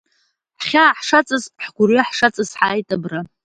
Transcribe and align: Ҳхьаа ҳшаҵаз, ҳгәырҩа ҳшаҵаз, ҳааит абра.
Ҳхьаа 0.61 0.97
ҳшаҵаз, 0.99 1.43
ҳгәырҩа 1.63 2.03
ҳшаҵаз, 2.09 2.49
ҳааит 2.59 2.89
абра. 2.95 3.19